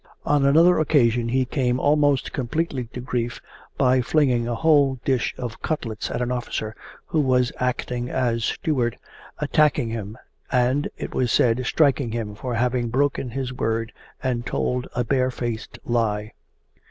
On 0.25 0.43
another 0.47 0.79
occasion 0.79 1.29
he 1.29 1.45
came 1.45 1.79
almost 1.79 2.33
completely 2.33 2.85
to 2.85 2.99
grief 3.01 3.39
by 3.77 4.01
flinging 4.01 4.47
a 4.47 4.55
whole 4.55 4.99
dish 5.05 5.35
of 5.37 5.61
cutlets 5.61 6.09
at 6.09 6.23
an 6.23 6.31
officer 6.31 6.75
who 7.05 7.19
was 7.21 7.51
acting 7.59 8.09
as 8.09 8.43
steward, 8.43 8.97
attacking 9.37 9.89
him 9.89 10.17
and, 10.51 10.87
it 10.97 11.13
was 11.13 11.31
said, 11.31 11.63
striking 11.67 12.13
him 12.13 12.33
for 12.33 12.55
having 12.55 12.89
broken 12.89 13.29
his 13.29 13.53
word 13.53 13.93
and 14.23 14.43
told 14.47 14.87
a 14.95 15.03
barefaced 15.03 15.77
lie. 15.85 16.31